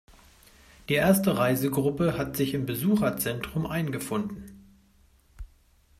Die 0.89 0.95
erste 0.95 1.37
Reisegruppe 1.37 2.17
hat 2.17 2.35
sich 2.35 2.55
im 2.55 2.65
Besucherzentrum 2.65 3.67
eingefunden. 3.67 4.65